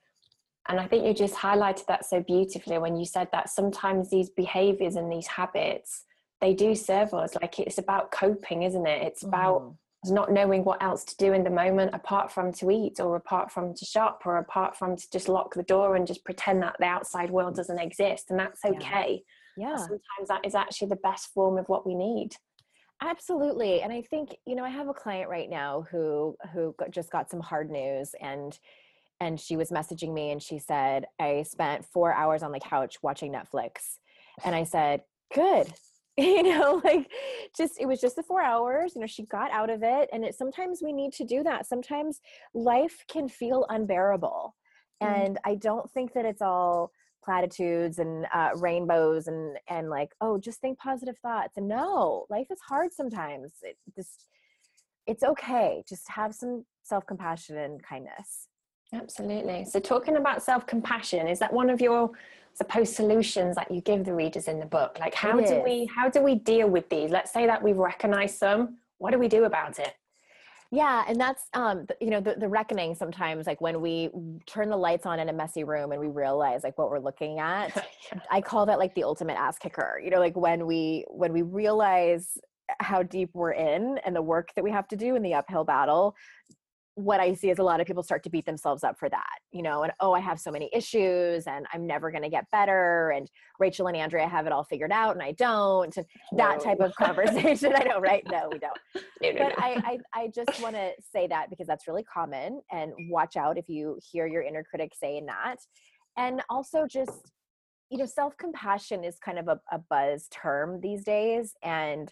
[0.67, 4.31] and I think you just highlighted that so beautifully when you said that sometimes these
[4.31, 6.05] behaviors and these habits,
[6.41, 7.35] they do serve us.
[7.35, 9.03] Like it's about coping, isn't it?
[9.03, 9.75] It's about mm
[10.11, 13.51] not knowing what else to do in the moment apart from to eat or apart
[13.51, 16.75] from to shop or apart from to just lock the door and just pretend that
[16.79, 19.23] the outside world doesn't exist and that's okay
[19.57, 19.77] yeah, yeah.
[19.77, 22.31] sometimes that is actually the best form of what we need
[23.01, 27.11] absolutely and i think you know i have a client right now who who just
[27.11, 28.59] got some hard news and
[29.21, 32.97] and she was messaging me and she said i spent four hours on the couch
[33.01, 33.97] watching netflix
[34.43, 35.01] and i said
[35.33, 35.67] good
[36.17, 37.11] you know like
[37.57, 40.23] just it was just the four hours you know she got out of it and
[40.23, 41.65] it sometimes we need to do that.
[41.65, 42.21] Sometimes
[42.53, 44.55] life can feel unbearable
[45.03, 45.07] mm.
[45.07, 46.91] and i don't think that it's all
[47.25, 51.57] platitudes and uh, rainbows and and like oh just think positive thoughts.
[51.57, 53.53] And no life is hard sometimes.
[53.63, 54.27] It just
[55.07, 55.83] it's okay.
[55.89, 58.47] Just have some self-compassion and kindness
[58.95, 59.65] absolutely.
[59.65, 62.11] So talking about self-compassion is that one of your
[62.53, 64.97] supposed solutions that you give the readers in the book?
[64.99, 67.11] Like how do we how do we deal with these?
[67.11, 68.77] Let's say that we've recognized some.
[68.97, 69.93] What do we do about it?
[70.71, 74.09] Yeah and that's um you know the, the reckoning sometimes like when we
[74.45, 77.39] turn the lights on in a messy room and we realize like what we're looking
[77.39, 77.87] at
[78.31, 80.01] i call that like the ultimate ass kicker.
[80.03, 82.37] You know like when we when we realize
[82.79, 85.63] how deep we're in and the work that we have to do in the uphill
[85.63, 86.15] battle
[86.95, 89.39] what I see is a lot of people start to beat themselves up for that,
[89.51, 92.49] you know, and oh, I have so many issues and I'm never going to get
[92.51, 93.11] better.
[93.11, 93.29] And
[93.59, 95.95] Rachel and Andrea have it all figured out and I don't.
[95.97, 96.05] And
[96.37, 97.73] that type of conversation.
[97.75, 98.23] I know, right?
[98.31, 98.77] No, we don't.
[99.21, 99.63] No, no, but no.
[99.63, 103.57] I, I, I just want to say that because that's really common and watch out
[103.57, 105.57] if you hear your inner critic saying that.
[106.17, 107.31] And also just,
[107.89, 111.53] you know, self compassion is kind of a, a buzz term these days.
[111.63, 112.11] And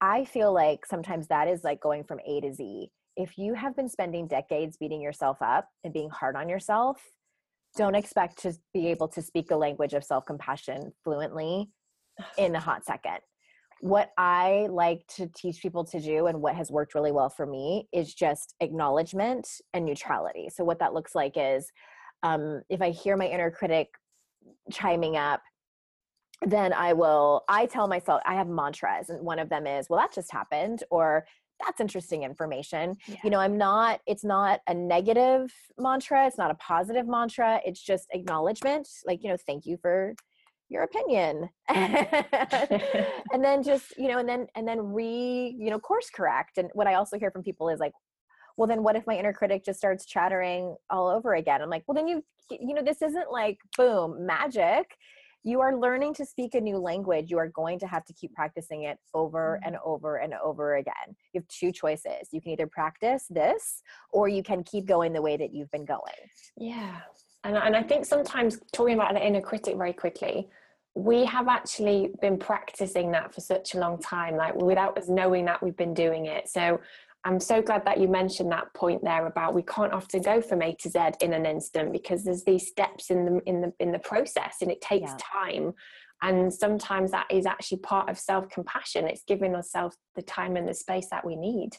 [0.00, 3.76] I feel like sometimes that is like going from A to Z if you have
[3.76, 7.00] been spending decades beating yourself up and being hard on yourself,
[7.76, 11.70] don't expect to be able to speak the language of self compassion fluently
[12.36, 13.18] in a hot second.
[13.80, 17.46] What I like to teach people to do and what has worked really well for
[17.46, 20.48] me is just acknowledgement and neutrality.
[20.52, 21.70] So, what that looks like is
[22.22, 23.88] um, if I hear my inner critic
[24.70, 25.40] chiming up,
[26.42, 30.00] then I will, I tell myself, I have mantras, and one of them is, well,
[30.00, 31.26] that just happened, or
[31.64, 32.96] that's interesting information.
[33.06, 33.16] Yeah.
[33.24, 37.80] You know, I'm not, it's not a negative mantra, it's not a positive mantra, it's
[37.82, 40.14] just acknowledgement, like, you know, thank you for
[40.70, 46.08] your opinion and then just you know and then and then re you know course
[46.10, 47.92] correct and what i also hear from people is like
[48.56, 51.82] well then what if my inner critic just starts chattering all over again i'm like
[51.88, 54.96] well then you you know this isn't like boom magic
[55.42, 57.30] you are learning to speak a new language.
[57.30, 59.68] You are going to have to keep practicing it over mm-hmm.
[59.68, 60.94] and over and over again.
[61.32, 62.28] You have two choices.
[62.32, 65.86] You can either practice this or you can keep going the way that you've been
[65.86, 66.02] going.
[66.56, 66.98] Yeah.
[67.44, 70.48] And, and I think sometimes talking about the inner critic very quickly,
[70.94, 75.44] we have actually been practicing that for such a long time, like without us knowing
[75.46, 76.48] that we've been doing it.
[76.48, 76.80] So
[77.24, 80.62] I'm so glad that you mentioned that point there about we can't often go from
[80.62, 83.92] A to Z in an instant because there's these steps in the in the in
[83.92, 85.16] the process and it takes yeah.
[85.18, 85.74] time.
[86.22, 89.06] And sometimes that is actually part of self-compassion.
[89.06, 91.70] It's giving ourselves the time and the space that we need.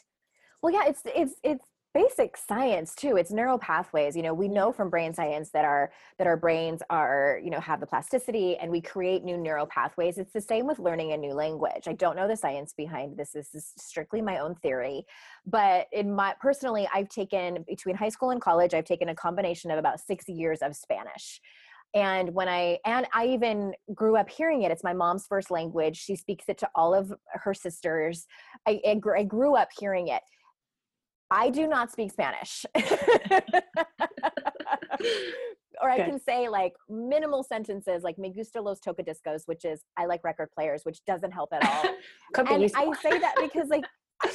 [0.62, 4.72] Well, yeah, it's it's it's basic science too it's neural pathways you know we know
[4.72, 8.70] from brain science that our that our brains are you know have the plasticity and
[8.70, 10.18] we create new neural pathways.
[10.18, 11.86] It's the same with learning a new language.
[11.86, 15.04] I don't know the science behind this this is strictly my own theory
[15.46, 19.70] but in my personally i've taken between high school and college i've taken a combination
[19.70, 21.40] of about six years of spanish.
[21.94, 25.96] And when i and i even grew up hearing it it's my mom's first language
[25.96, 28.26] she speaks it to all of her sisters.
[28.66, 30.22] I, I grew up hearing it
[31.32, 32.66] I do not speak Spanish.
[35.80, 40.04] or I can say like minimal sentences like me gusta los tocadiscos, which is I
[40.04, 41.84] like record players, which doesn't help at all.
[42.46, 43.84] and I say that because like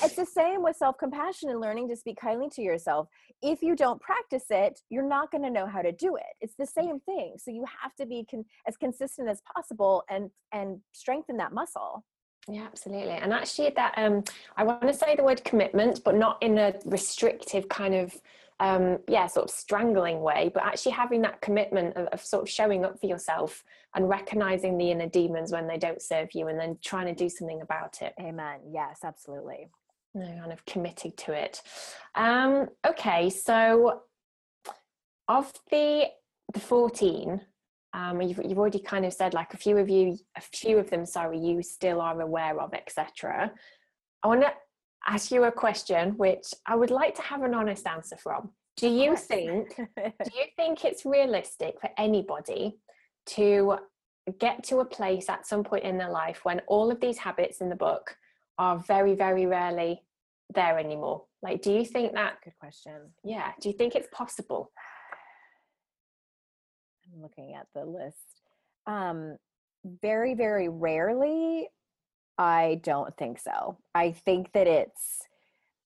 [0.03, 3.07] it's the same with self-compassion and learning to speak kindly to yourself.
[3.41, 6.25] If you don't practice it, you're not going to know how to do it.
[6.41, 7.35] It's the same thing.
[7.37, 12.03] So you have to be con- as consistent as possible and and strengthen that muscle.
[12.49, 13.11] Yeah, absolutely.
[13.11, 14.23] And actually, that um,
[14.55, 18.15] I want to say the word commitment, but not in a restrictive kind of,
[18.59, 22.49] um, yeah, sort of strangling way, but actually having that commitment of, of sort of
[22.49, 23.63] showing up for yourself
[23.95, 27.29] and recognizing the inner demons when they don't serve you and then trying to do
[27.29, 28.13] something about it.
[28.19, 28.59] Amen.
[28.71, 29.69] Yes, absolutely.
[30.13, 31.61] no kind of committed to it
[32.15, 34.01] um okay so
[35.27, 36.05] of the
[36.53, 37.41] the 14
[37.97, 40.89] um you've, you've already kind of said like a few of you a few of
[40.89, 43.51] them sorry you still are aware of etc
[44.23, 44.51] i want to
[45.07, 48.51] ask you a question which i would like to have an honest answer from.
[48.77, 52.77] Do you think do you think it's realistic for anybody
[53.37, 53.79] to
[54.39, 57.61] get to a place at some point in their life when all of these habits
[57.61, 58.15] in the book
[58.59, 60.03] are very very rarely
[60.53, 61.23] there anymore?
[61.41, 63.13] Like do you think that good question.
[63.23, 64.71] Yeah do you think it's possible
[67.17, 68.41] i'm looking at the list
[68.85, 69.37] um
[70.01, 71.67] very very rarely
[72.37, 75.23] i don't think so i think that it's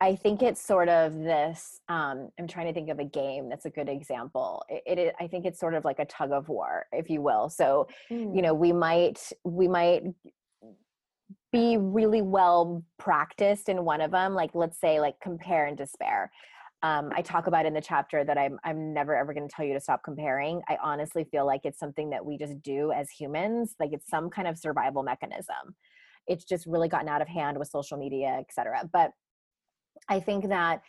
[0.02, 1.80] I think it's sort of this.
[1.88, 4.66] Um, I'm trying to think of a game that's a good example.
[4.68, 7.50] It, it I think it's sort of like a tug of war, if you will.
[7.50, 8.36] So, mm.
[8.36, 10.02] you know, we might we might
[11.52, 14.34] be really well practiced in one of them.
[14.34, 16.32] Like, let's say, like compare and despair.
[16.84, 19.66] Um, I talk about in the chapter that I'm I'm never ever going to tell
[19.66, 20.62] you to stop comparing.
[20.68, 23.76] I honestly feel like it's something that we just do as humans.
[23.80, 25.76] Like it's some kind of survival mechanism.
[26.28, 28.90] It's just really gotten out of hand with social media, etc.
[28.92, 29.12] But
[30.10, 30.82] I think that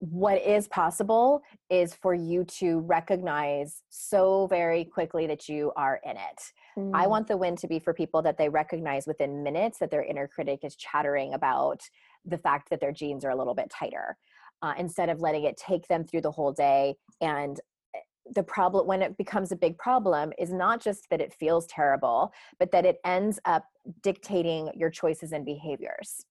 [0.00, 6.16] what is possible is for you to recognize so very quickly that you are in
[6.16, 6.42] it.
[6.78, 6.90] Mm.
[6.94, 10.02] I want the win to be for people that they recognize within minutes that their
[10.02, 11.80] inner critic is chattering about
[12.24, 14.16] the fact that their jeans are a little bit tighter
[14.64, 16.94] uh, instead of letting it take them through the whole day.
[17.20, 17.60] And
[17.94, 17.98] eh,
[18.34, 22.32] the problem, when it becomes a big problem, is not just that it feels terrible,
[22.58, 23.66] but that it ends up
[24.02, 26.24] dictating your choices and behaviors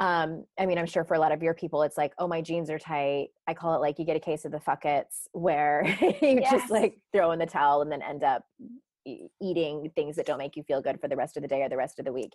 [0.00, 2.40] um, I mean, I'm sure for a lot of your people, it's like, oh, my
[2.40, 3.28] jeans are tight.
[3.46, 6.50] I call it like you get a case of the fuckets where you yes.
[6.50, 8.42] just like throw in the towel and then end up
[9.40, 11.68] eating things that don't make you feel good for the rest of the day or
[11.68, 12.32] the rest of the week.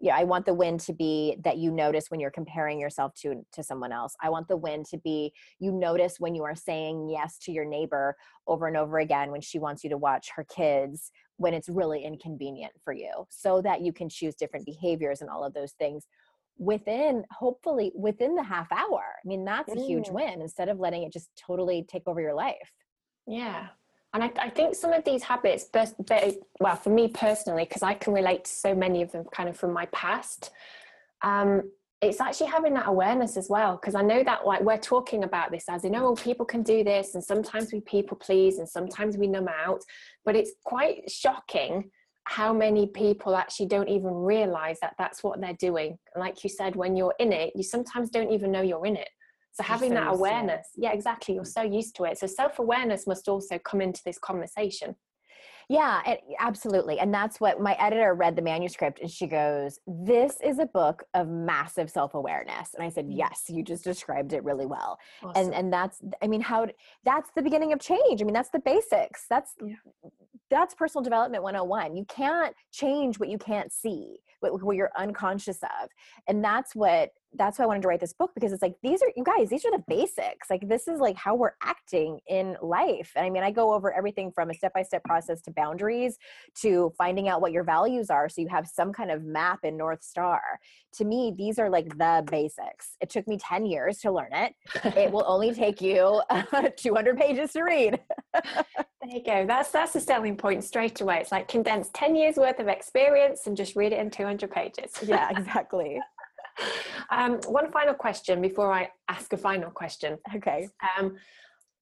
[0.00, 3.44] Yeah, I want the win to be that you notice when you're comparing yourself to
[3.52, 4.14] to someone else.
[4.20, 7.64] I want the win to be you notice when you are saying yes to your
[7.64, 11.68] neighbor over and over again when she wants you to watch her kids when it's
[11.68, 15.72] really inconvenient for you so that you can choose different behaviors and all of those
[15.72, 16.06] things
[16.58, 20.12] within hopefully within the half hour i mean that's a huge mm.
[20.12, 22.70] win instead of letting it just totally take over your life
[23.26, 23.68] yeah
[24.14, 25.66] and I, I think some of these habits
[26.60, 29.56] well for me personally because i can relate to so many of them kind of
[29.56, 30.50] from my past
[31.22, 31.70] um,
[32.00, 35.50] it's actually having that awareness as well because i know that like we're talking about
[35.50, 38.68] this as you know oh, people can do this and sometimes we people please and
[38.68, 39.82] sometimes we numb out
[40.24, 41.90] but it's quite shocking
[42.24, 45.98] how many people actually don't even realize that that's what they're doing.
[46.16, 49.08] like you said, when you're in it, you sometimes don't even know you're in it.
[49.52, 51.34] So having so that awareness, yeah, exactly.
[51.34, 52.18] You're so used to it.
[52.18, 54.96] So self awareness must also come into this conversation.
[55.68, 56.98] Yeah, it, absolutely.
[56.98, 61.04] And that's what my editor read the manuscript and she goes, This is a book
[61.14, 62.74] of massive self awareness.
[62.74, 63.16] And I said, mm.
[63.16, 64.98] Yes, you just described it really well.
[65.22, 65.44] Awesome.
[65.44, 66.68] And and that's, I mean, how,
[67.04, 68.20] that's the beginning of change.
[68.20, 69.26] I mean, that's the basics.
[69.28, 69.76] That's, yeah.
[70.50, 71.96] that's personal development 101.
[71.96, 75.88] You can't change what you can't see, what, what you're unconscious of.
[76.28, 79.02] And that's what that's why I wanted to write this book because it's like these
[79.02, 80.50] are you guys these are the basics.
[80.50, 83.12] Like this is like how we're acting in life.
[83.16, 86.18] And I mean I go over everything from a step by step process to boundaries
[86.56, 89.76] to finding out what your values are so you have some kind of map and
[89.76, 90.40] north star.
[90.94, 92.96] To me these are like the basics.
[93.00, 94.54] It took me 10 years to learn it.
[94.96, 98.00] It will only take you uh, 200 pages to read.
[99.04, 99.44] There you go.
[99.44, 101.18] That's that's the selling point straight away.
[101.18, 104.92] It's like condense 10 years worth of experience and just read it in 200 pages.
[105.04, 105.98] Yeah exactly
[107.10, 110.18] um, one final question before I ask a final question.
[110.36, 110.68] Okay.
[110.98, 111.16] Um,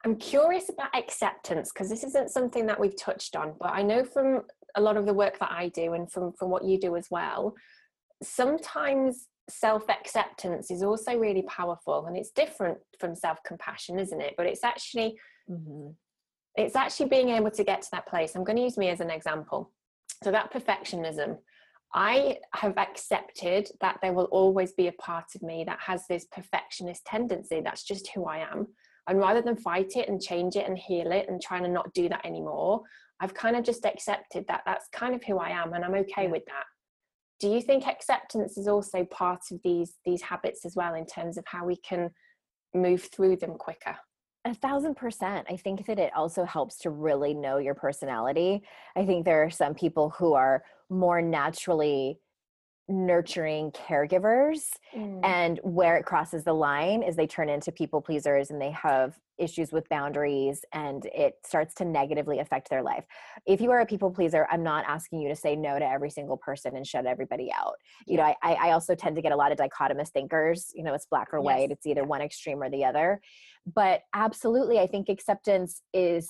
[0.04, 4.04] I'm curious about acceptance because this isn't something that we've touched on, but I know
[4.04, 4.42] from
[4.76, 7.08] a lot of the work that I do and from, from what you do as
[7.10, 7.54] well,
[8.22, 14.34] sometimes self acceptance is also really powerful and it's different from self compassion, isn't it?
[14.36, 15.18] But it's actually.
[15.50, 15.90] Mm-hmm.
[16.56, 18.34] It's actually being able to get to that place.
[18.34, 19.70] I'm going to use me as an example.
[20.24, 21.38] So, that perfectionism,
[21.92, 26.26] I have accepted that there will always be a part of me that has this
[26.26, 27.60] perfectionist tendency.
[27.60, 28.68] That's just who I am.
[29.08, 31.92] And rather than fight it and change it and heal it and trying to not
[31.94, 32.82] do that anymore,
[33.20, 36.28] I've kind of just accepted that that's kind of who I am and I'm okay
[36.28, 36.64] with that.
[37.40, 41.38] Do you think acceptance is also part of these these habits as well in terms
[41.38, 42.10] of how we can
[42.74, 43.96] move through them quicker?
[44.50, 45.46] A thousand percent.
[45.48, 48.64] I think that it also helps to really know your personality.
[48.96, 52.18] I think there are some people who are more naturally
[52.90, 55.20] nurturing caregivers Mm.
[55.24, 59.16] and where it crosses the line is they turn into people pleasers and they have
[59.38, 63.04] issues with boundaries and it starts to negatively affect their life.
[63.46, 66.10] If you are a people pleaser i'm not asking you to say no to every
[66.10, 67.76] single person and shut everybody out.
[68.06, 70.92] You know I, I also tend to get a lot of dichotomous thinkers you know
[70.94, 71.44] it's black or Yes.
[71.44, 73.20] white it's either one extreme or the other.
[73.72, 76.28] But absolutely i think acceptance is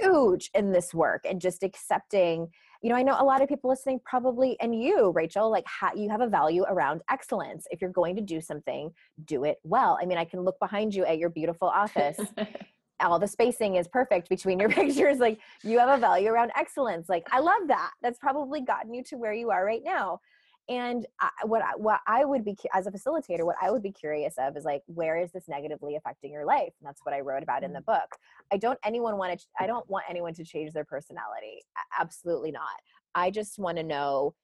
[0.00, 2.48] huge in this work and just accepting
[2.82, 5.92] you know i know a lot of people listening probably and you rachel like ha-
[5.96, 7.66] you have a value around excellence.
[7.70, 8.92] If you're going to do something
[9.24, 9.98] do it well.
[10.00, 12.18] I mean i can look behind you at your beautiful office.
[13.00, 15.18] All the spacing is perfect between your pictures.
[15.18, 17.08] Like you have a value around excellence.
[17.08, 17.92] Like i love that.
[18.02, 20.20] That's probably gotten you to where you are right now
[20.68, 23.92] and I, what I, what I would be as a facilitator what I would be
[23.92, 26.72] curious of is like where is this negatively affecting your life?
[26.80, 27.86] And that's what I wrote about in the mm.
[27.86, 28.16] book.
[28.52, 31.62] I don't anyone want to I don't want anyone to change their personality.
[31.98, 32.66] Absolutely not.
[33.14, 34.34] I just want to know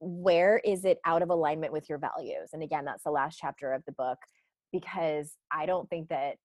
[0.00, 2.50] where is it out of alignment with your values?
[2.52, 4.18] And again that's the last chapter of the book
[4.72, 6.36] because I don't think that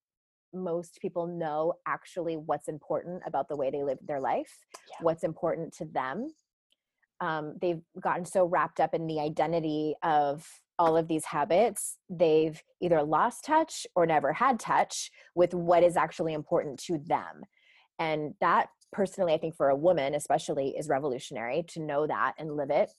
[0.54, 4.58] most people know actually what's important about the way they live their life,
[4.90, 4.96] Yeah.
[5.02, 6.34] what's important to them.
[7.22, 10.46] Um, they've gotten so wrapped up in the identity of
[10.78, 15.96] all of these habits, they've either lost touch or never had touch with what is
[15.96, 17.44] actually important to them.
[17.98, 22.58] And that, personally, I think for a woman, especially, is revolutionary to know that and
[22.58, 22.92] live it.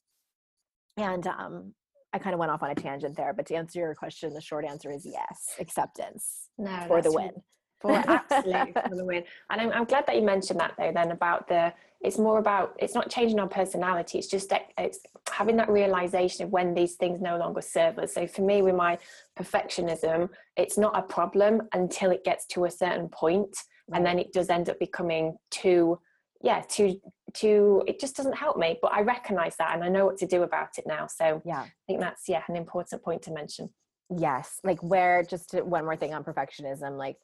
[0.97, 1.75] And um,
[2.13, 4.41] I kind of went off on a tangent there, but to answer your question, the
[4.41, 7.33] short answer is yes, acceptance no, for the win.
[7.81, 9.25] For absolutely for the win.
[9.51, 10.93] And I'm, I'm glad that you mentioned that though.
[10.93, 14.19] Then about the, it's more about it's not changing our personality.
[14.19, 15.01] It's just it's
[15.31, 18.15] having that realization of when these things no longer serve us.
[18.15, 18.99] So for me, with my
[19.39, 23.57] perfectionism, it's not a problem until it gets to a certain point,
[23.93, 25.99] and then it does end up becoming too,
[26.43, 27.01] yeah, too,
[27.33, 27.83] too.
[27.87, 28.79] It just doesn't help me.
[28.81, 31.07] But I recognize that, and I know what to do about it now.
[31.07, 31.61] So Yeah.
[31.63, 33.71] I think that's yeah an important point to mention.
[34.15, 34.61] Yes.
[34.63, 37.17] Like where just to, one more thing on perfectionism, like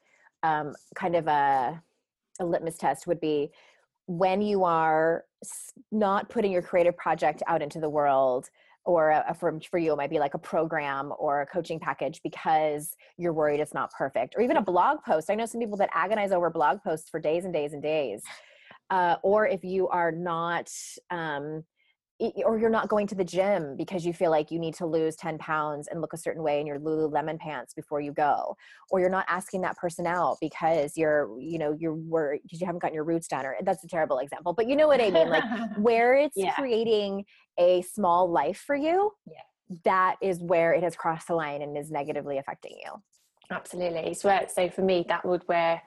[0.43, 1.82] um, kind of a,
[2.40, 3.51] a litmus test would be
[4.07, 5.24] when you are
[5.90, 8.49] not putting your creative project out into the world
[8.84, 11.78] or a, a- for, for you it might be like a program or a coaching
[11.78, 15.30] package because you're worried it's not perfect or even a blog post.
[15.30, 18.22] I know some people that agonize over blog posts for days and days and days.
[18.90, 20.68] Uh, or if you are not
[21.11, 21.64] um,
[22.45, 25.16] or you're not going to the gym because you feel like you need to lose
[25.16, 28.57] 10 pounds and look a certain way in your lululemon pants before you go
[28.91, 32.66] or you're not asking that person out because you're you know you're worried because you
[32.66, 35.11] haven't gotten your roots done or that's a terrible example but you know what i
[35.11, 35.45] mean like
[35.77, 36.55] where it's Yeah.
[36.55, 37.25] creating
[37.59, 39.79] a small life for you Yeah.
[39.85, 43.03] that is where it has crossed the line and is negatively affecting you
[43.51, 44.16] Absolutely.
[44.23, 45.83] Where so for me that would where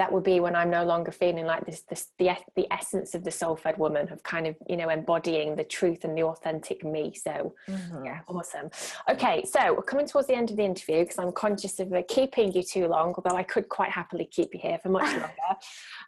[0.00, 3.22] that would be when I'm no longer feeling like this this the the essence of
[3.22, 6.82] the soul fed woman of kind of you know embodying the truth and the authentic
[6.82, 7.12] me.
[7.14, 7.54] So
[8.02, 8.70] yeah, awesome.
[9.10, 12.02] Okay, so we're coming towards the end of the interview because I'm conscious of uh,
[12.08, 15.52] keeping you too long, although I could quite happily keep you here for much longer.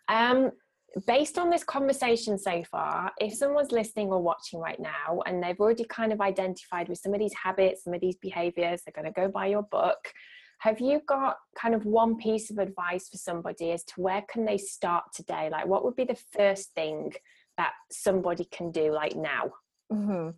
[0.09, 0.53] Um,
[1.07, 5.61] based on this conversation so far, if someone's listening or watching right now and they've
[5.61, 9.13] already kind of identified with some of these habits, some of these behaviors, they're going
[9.13, 10.13] to go buy your book.
[10.63, 14.45] Have you got kind of one piece of advice for somebody as to where can
[14.45, 15.49] they start today?
[15.51, 17.13] Like, what would be the first thing
[17.57, 19.51] that somebody can do like now?
[19.91, 20.31] hmm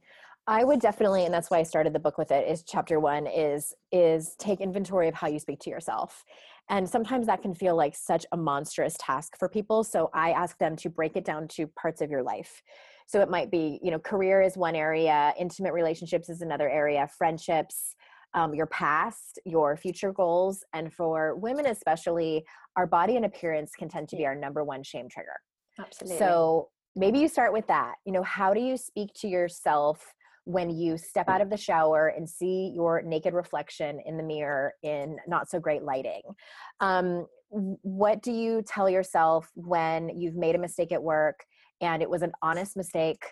[0.46, 2.46] I would definitely, and that's why I started the book with it.
[2.48, 6.24] Is chapter one is is take inventory of how you speak to yourself,
[6.70, 9.84] and sometimes that can feel like such a monstrous task for people.
[9.84, 12.62] So I ask them to break it down to parts of your life.
[13.06, 17.08] So it might be, you know, career is one area, intimate relationships is another area,
[17.18, 17.94] friendships,
[18.34, 22.44] um, your past, your future goals, and for women especially,
[22.76, 25.36] our body and appearance can tend to be our number one shame trigger.
[25.78, 26.18] Absolutely.
[26.18, 27.94] So maybe you start with that.
[28.04, 30.14] You know, how do you speak to yourself
[30.44, 34.74] when you step out of the shower and see your naked reflection in the mirror
[34.82, 36.22] in not so great lighting?
[36.80, 41.38] Um, what do you tell yourself when you've made a mistake at work
[41.80, 43.24] and it was an honest mistake?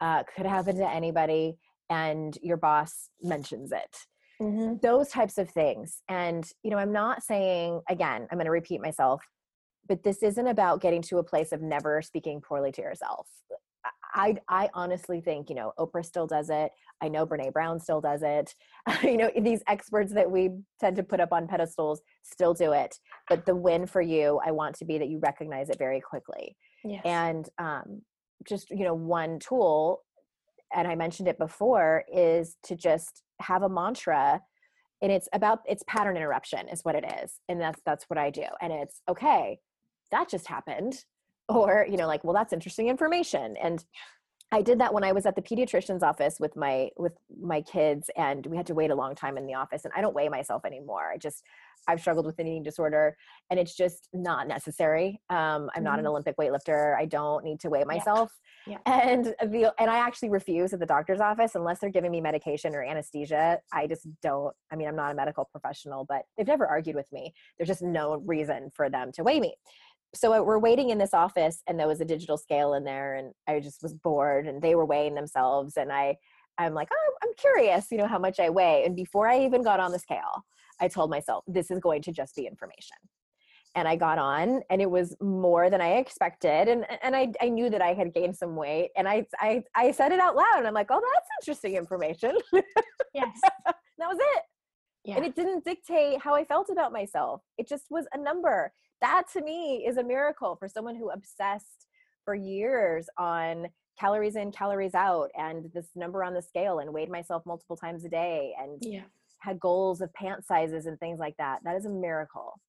[0.00, 1.56] Uh, could happen to anybody,
[1.88, 3.96] and your boss mentions it
[4.40, 4.80] Mhm.
[4.82, 8.80] those types of things and you know i'm not saying again i'm going to repeat
[8.80, 9.22] myself
[9.88, 13.28] but this isn't about getting to a place of never speaking poorly to yourself
[14.14, 16.70] i i honestly think you know oprah still does it
[17.00, 18.54] i know brene brown still does it
[19.02, 22.98] you know these experts that we tend to put up on pedestals still do it
[23.28, 26.56] but the win for you i want to be that you recognize it very quickly
[26.86, 27.02] Yes.
[27.06, 28.02] and um,
[28.46, 30.02] just you know one tool
[30.74, 34.40] and i mentioned it before is to just have a mantra
[35.02, 38.30] and it's about it's pattern interruption is what it is and that's that's what i
[38.30, 39.58] do and it's okay
[40.10, 41.04] that just happened
[41.48, 43.84] or you know like well that's interesting information and
[44.52, 48.08] I did that when I was at the pediatrician's office with my with my kids
[48.16, 50.28] and we had to wait a long time in the office and I don't weigh
[50.28, 51.10] myself anymore.
[51.12, 51.42] I just
[51.88, 53.16] I've struggled with an eating disorder
[53.50, 55.20] and it's just not necessary.
[55.28, 56.08] Um, I'm not an Mhm.
[56.10, 56.96] Olympic weightlifter.
[56.96, 58.32] I don't need to weigh myself.
[58.66, 58.78] Yeah.
[58.86, 62.74] And the and I actually refuse at the doctor's office unless they're giving me medication
[62.76, 63.60] or anesthesia.
[63.72, 64.54] I just don't.
[64.70, 67.34] I mean, I'm not a medical professional, but they've never argued with me.
[67.58, 69.56] There's just no reason for them to weigh me.
[70.14, 73.14] So uh, we're waiting in this office, and there was a digital scale in there,
[73.14, 76.16] and I just was bored, and they were weighing themselves, and I,
[76.58, 78.84] I'm like, oh, I'm curious, you know, how much I weigh.
[78.84, 80.44] And before I even got on the scale,
[80.80, 82.96] I told myself this is going to just be information
[83.76, 87.48] and I got on and it was more than I expected and and I I
[87.48, 90.58] knew that I had gained some weight and I I I said it out loud
[90.58, 92.36] and I'm like, "Oh, that's interesting information."
[93.14, 93.38] Yes.
[93.64, 94.42] that was it.
[95.04, 95.16] Yeah.
[95.16, 97.42] And it didn't dictate how I felt about myself.
[97.58, 98.72] It just was a number.
[99.00, 101.86] That to me is a miracle for someone who obsessed
[102.24, 103.68] for years on
[103.98, 108.04] calories in, calories out and this number on the scale and weighed myself multiple times
[108.04, 109.02] a day and yeah.
[109.38, 111.60] had goals of pant sizes and things like that.
[111.64, 112.60] That is a miracle.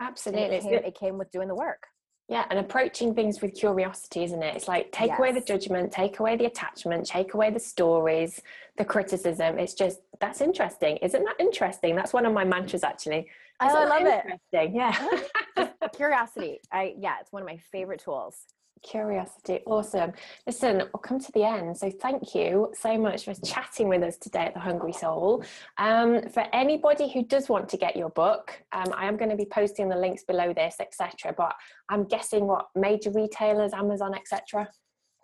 [0.00, 0.56] Absolutely.
[0.56, 1.86] it came, it came with doing the work.
[2.28, 4.56] Yeah, and approaching things with curiosity, isn't it?
[4.56, 8.40] It's like take away the judgment, take away the attachment, take away the stories,
[8.78, 9.58] the criticism.
[9.58, 10.96] It's just that's interesting.
[10.98, 11.94] Isn't that interesting?
[11.94, 13.28] That's one of my mantras actually.
[13.68, 14.24] I love it.
[14.24, 14.76] Interesting.
[14.76, 15.68] Yeah.
[15.94, 16.60] Curiosity.
[16.72, 18.36] I yeah, it's one of my favorite tools.
[18.82, 20.12] Curiosity, awesome.
[20.46, 21.74] Listen, we'll come to the end.
[21.74, 25.42] So, thank you so much for chatting with us today at the Hungry Soul.
[25.78, 29.36] Um, for anybody who does want to get your book, um, I am going to
[29.36, 31.32] be posting the links below this, etc.
[31.34, 31.54] But
[31.88, 34.68] I'm guessing what major retailers, Amazon, etc.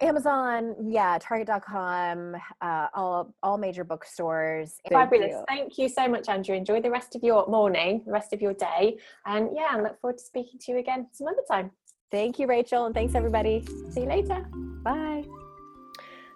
[0.01, 4.80] Amazon, yeah, Target.com, uh, all all major bookstores.
[4.88, 5.30] Thank Fabulous.
[5.30, 5.44] you.
[5.46, 6.59] Thank you so much, Andrea.
[6.59, 8.98] Enjoy the rest of your morning, the rest of your day.
[9.26, 11.70] And yeah, I look forward to speaking to you again some other time.
[12.11, 13.64] Thank you, Rachel, and thanks everybody.
[13.90, 14.46] See you later.
[14.82, 15.24] Bye.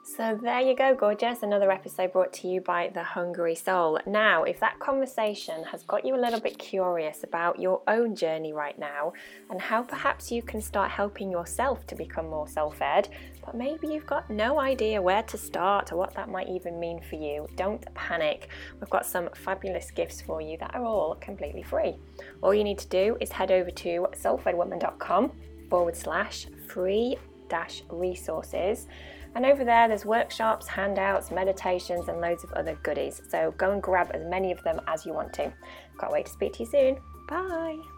[0.07, 1.43] So there you go, gorgeous.
[1.43, 3.99] Another episode brought to you by The Hungry Soul.
[4.07, 8.53] Now, if that conversation has got you a little bit curious about your own journey
[8.53, 9.15] right now
[9.49, 13.09] and how perhaps you can start helping yourself to become more self ed,
[13.45, 17.01] but maybe you've got no idea where to start or what that might even mean
[17.01, 18.49] for you, don't panic.
[18.81, 21.97] We've got some fabulous gifts for you that are all completely free.
[22.43, 25.33] All you need to do is head over to soulfedwoman.com
[25.71, 27.17] forward slash free
[27.49, 28.87] dash resources.
[29.35, 33.21] And over there, there's workshops, handouts, meditations, and loads of other goodies.
[33.29, 35.53] So go and grab as many of them as you want to.
[35.99, 36.99] Can't wait to speak to you soon.
[37.29, 37.94] Bye.